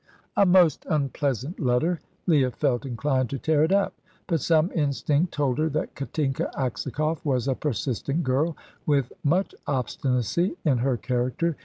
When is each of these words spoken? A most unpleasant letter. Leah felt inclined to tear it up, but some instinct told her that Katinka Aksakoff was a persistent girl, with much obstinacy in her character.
A 0.35 0.47
most 0.47 0.83
unpleasant 0.89 1.59
letter. 1.59 1.99
Leah 2.25 2.49
felt 2.49 2.87
inclined 2.87 3.29
to 3.29 3.37
tear 3.37 3.63
it 3.63 3.71
up, 3.71 3.93
but 4.25 4.41
some 4.41 4.71
instinct 4.71 5.31
told 5.31 5.59
her 5.59 5.69
that 5.69 5.93
Katinka 5.93 6.49
Aksakoff 6.57 7.23
was 7.23 7.47
a 7.47 7.53
persistent 7.53 8.23
girl, 8.23 8.57
with 8.87 9.13
much 9.23 9.53
obstinacy 9.67 10.57
in 10.65 10.79
her 10.79 10.97
character. 10.97 11.55